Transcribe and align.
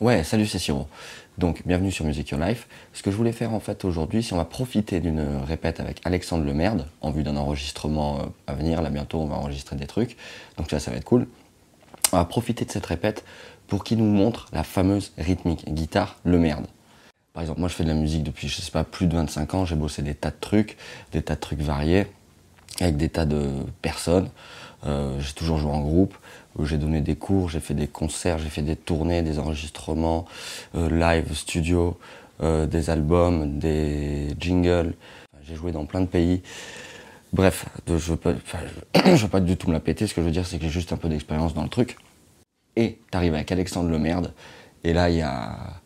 Ouais, 0.00 0.22
salut, 0.22 0.46
c'est 0.46 0.60
Siro. 0.60 0.86
Donc, 1.38 1.66
bienvenue 1.66 1.90
sur 1.90 2.04
Music 2.04 2.30
Your 2.30 2.40
Life. 2.40 2.68
Ce 2.92 3.02
que 3.02 3.10
je 3.10 3.16
voulais 3.16 3.32
faire 3.32 3.52
en 3.52 3.58
fait 3.58 3.84
aujourd'hui, 3.84 4.22
c'est 4.22 4.32
on 4.32 4.36
va 4.36 4.44
profiter 4.44 5.00
d'une 5.00 5.26
répète 5.44 5.80
avec 5.80 6.00
Alexandre 6.04 6.44
Lemerde 6.44 6.86
en 7.00 7.10
vue 7.10 7.24
d'un 7.24 7.36
enregistrement 7.36 8.20
euh, 8.20 8.22
à 8.46 8.54
venir. 8.54 8.80
Là, 8.80 8.90
bientôt, 8.90 9.18
on 9.18 9.26
va 9.26 9.34
enregistrer 9.34 9.74
des 9.74 9.88
trucs. 9.88 10.16
Donc, 10.56 10.70
ça, 10.70 10.78
ça 10.78 10.92
va 10.92 10.98
être 10.98 11.04
cool. 11.04 11.26
On 12.12 12.16
va 12.16 12.24
profiter 12.24 12.64
de 12.64 12.70
cette 12.70 12.86
répète 12.86 13.24
pour 13.66 13.82
qu'il 13.82 13.98
nous 13.98 14.04
montre 14.04 14.46
la 14.52 14.62
fameuse 14.62 15.10
rythmique 15.18 15.68
guitare 15.68 16.14
Lemerde. 16.24 16.68
Par 17.32 17.42
exemple, 17.42 17.58
moi, 17.58 17.68
je 17.68 17.74
fais 17.74 17.82
de 17.82 17.88
la 17.88 17.94
musique 17.94 18.22
depuis, 18.22 18.46
je 18.46 18.60
sais 18.60 18.70
pas, 18.70 18.84
plus 18.84 19.08
de 19.08 19.16
25 19.16 19.54
ans. 19.54 19.64
J'ai 19.64 19.74
bossé 19.74 20.02
des 20.02 20.14
tas 20.14 20.30
de 20.30 20.36
trucs, 20.40 20.76
des 21.10 21.22
tas 21.22 21.34
de 21.34 21.40
trucs 21.40 21.60
variés, 21.60 22.06
avec 22.80 22.96
des 22.98 23.08
tas 23.08 23.26
de 23.26 23.50
personnes. 23.82 24.30
Euh, 24.86 25.20
j'ai 25.20 25.32
toujours 25.32 25.58
joué 25.58 25.70
en 25.70 25.80
groupe, 25.80 26.16
j'ai 26.62 26.78
donné 26.78 27.00
des 27.00 27.16
cours, 27.16 27.48
j'ai 27.48 27.60
fait 27.60 27.74
des 27.74 27.88
concerts, 27.88 28.38
j'ai 28.38 28.48
fait 28.48 28.62
des 28.62 28.76
tournées, 28.76 29.22
des 29.22 29.38
enregistrements, 29.38 30.26
euh, 30.74 30.88
live, 30.88 31.34
studio, 31.34 31.98
euh, 32.42 32.66
des 32.66 32.90
albums, 32.90 33.58
des 33.58 34.28
jingles. 34.38 34.94
J'ai 35.42 35.56
joué 35.56 35.72
dans 35.72 35.84
plein 35.84 36.00
de 36.00 36.06
pays. 36.06 36.42
Bref, 37.32 37.66
je 37.86 37.92
ne 37.92 39.16
veux 39.16 39.28
pas 39.28 39.40
du 39.40 39.56
tout 39.56 39.68
me 39.68 39.72
la 39.72 39.80
péter, 39.80 40.06
ce 40.06 40.14
que 40.14 40.20
je 40.20 40.26
veux 40.26 40.32
dire 40.32 40.46
c'est 40.46 40.58
que 40.58 40.64
j'ai 40.64 40.70
juste 40.70 40.92
un 40.92 40.96
peu 40.96 41.08
d'expérience 41.08 41.54
dans 41.54 41.62
le 41.62 41.68
truc. 41.68 41.96
Et 42.76 42.98
t'arrives 43.10 43.34
avec 43.34 43.50
Alexandre 43.50 43.90
Lemerde, 43.90 44.32
et 44.84 44.92
là 44.92 45.10
il 45.10 45.16
y 45.16 45.22
a 45.22 45.80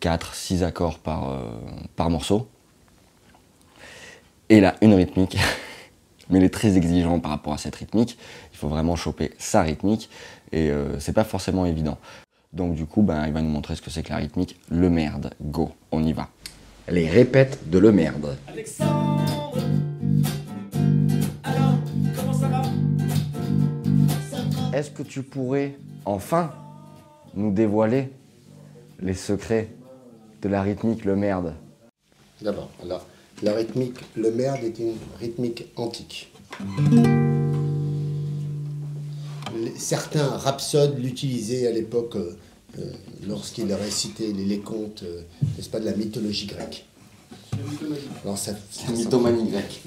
4, 0.00 0.34
6 0.34 0.62
accords 0.62 0.98
par, 0.98 1.40
par 1.96 2.10
morceau. 2.10 2.48
Et 4.50 4.60
là, 4.60 4.74
une 4.82 4.92
rythmique. 4.92 5.38
mais 6.30 6.38
il 6.38 6.44
est 6.44 6.52
très 6.52 6.76
exigeant 6.76 7.20
par 7.20 7.30
rapport 7.30 7.52
à 7.52 7.58
cette 7.58 7.76
rythmique. 7.76 8.18
Il 8.52 8.58
faut 8.58 8.68
vraiment 8.68 8.96
choper 8.96 9.32
sa 9.38 9.62
rythmique 9.62 10.08
et 10.52 10.70
euh, 10.70 10.98
c'est 11.00 11.12
pas 11.12 11.24
forcément 11.24 11.66
évident. 11.66 11.98
Donc 12.52 12.74
du 12.74 12.86
coup, 12.86 13.02
ben, 13.02 13.26
il 13.26 13.32
va 13.32 13.42
nous 13.42 13.48
montrer 13.48 13.74
ce 13.74 13.82
que 13.82 13.90
c'est 13.90 14.02
que 14.02 14.10
la 14.10 14.16
rythmique. 14.16 14.58
Le 14.70 14.88
merde, 14.88 15.30
go, 15.40 15.72
on 15.90 16.02
y 16.04 16.12
va. 16.12 16.28
Les 16.88 17.08
répètes 17.08 17.70
de 17.70 17.78
le 17.78 17.90
merde. 17.92 18.36
Alexandre, 18.46 19.58
alors 21.42 21.78
comment 22.14 22.32
ça 22.32 22.48
va? 22.48 22.62
Est-ce 24.76 24.90
que 24.90 25.02
tu 25.02 25.22
pourrais 25.22 25.76
enfin 26.04 26.52
nous 27.34 27.50
dévoiler 27.50 28.12
les 29.00 29.14
secrets 29.14 29.68
de 30.42 30.48
la 30.48 30.62
rythmique 30.62 31.04
le 31.04 31.16
merde? 31.16 31.54
D'abord, 32.40 32.68
alors 32.82 33.06
la 33.42 33.54
rythmique 33.54 33.98
le 34.16 34.30
merde 34.30 34.62
est 34.64 34.78
une 34.78 34.94
rythmique 35.20 35.66
antique. 35.76 36.32
Certains 39.76 40.28
rhapsodes 40.28 40.98
l'utilisaient 40.98 41.66
à 41.66 41.72
l'époque 41.72 42.16
euh, 42.16 42.36
euh, 42.78 42.92
lorsqu'ils 43.26 43.72
récitaient 43.72 44.32
les, 44.32 44.44
les 44.44 44.58
contes, 44.58 45.02
euh, 45.04 45.22
n'est-ce 45.56 45.68
pas, 45.68 45.80
de 45.80 45.84
la 45.84 45.94
mythologie 45.94 46.46
grecque. 46.46 46.86
Alors 48.24 48.38
ça, 48.38 48.52
ça 48.70 48.90
mythomanie 48.92 49.50
grecque. 49.50 49.80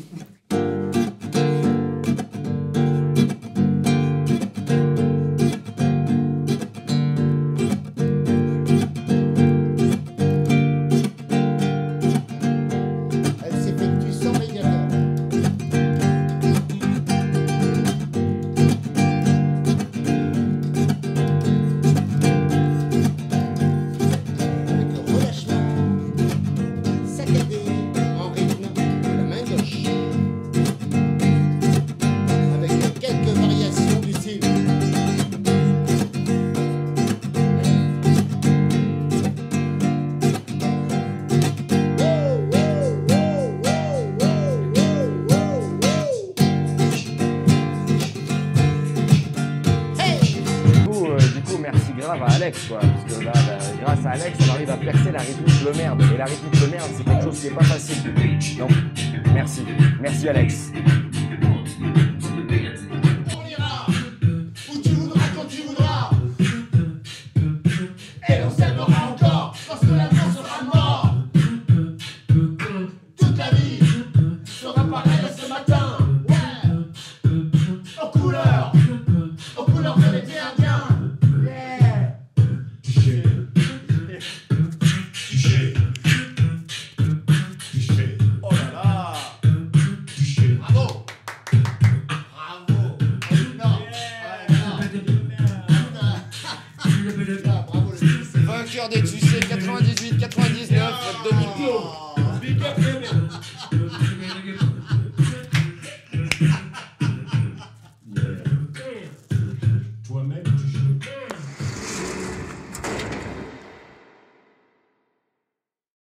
Grave 51.97 52.23
à 52.23 52.33
Alex, 52.33 52.67
quoi. 52.67 52.79
Parce 52.79 53.17
que 53.17 53.25
là, 53.25 53.31
grâce 53.81 54.05
à 54.05 54.09
Alex, 54.11 54.37
on 54.47 54.53
arrive 54.53 54.69
à 54.69 54.77
percer 54.77 55.11
la 55.11 55.19
rythmique 55.19 55.63
le 55.65 55.73
merde. 55.77 56.01
Et 56.13 56.17
la 56.17 56.25
rythmique 56.25 56.61
le 56.61 56.67
merde, 56.67 56.89
c'est 56.95 57.03
quelque 57.03 57.23
chose 57.23 57.39
qui 57.39 57.47
n'est 57.47 57.55
pas 57.55 57.63
facile. 57.63 58.57
Donc, 58.57 58.71
merci. 59.33 59.65
Merci 60.01 60.29
Alex. 60.29 60.71
Vainqueur 98.45 98.89
des 98.89 99.01
Tussés 99.01 99.39
98, 99.49 100.17
99, 100.17 100.93
2000. 101.31 101.46